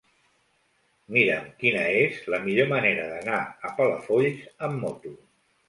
[1.17, 5.17] Mira'm quina és la millor manera d'anar a Palafolls amb moto.